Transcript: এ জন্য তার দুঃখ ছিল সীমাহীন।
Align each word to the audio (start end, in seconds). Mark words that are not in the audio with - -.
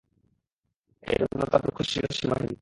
এ 1.03 1.13
জন্য 1.21 1.41
তার 1.51 1.61
দুঃখ 1.65 1.77
ছিল 1.91 2.03
সীমাহীন। 2.11 2.53